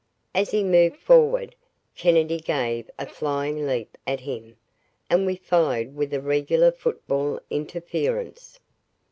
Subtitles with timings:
[0.33, 1.53] As he moved forward,
[1.95, 4.55] Kennedy gave a flying leap at him,
[5.11, 8.59] and we followed with a regular football interference.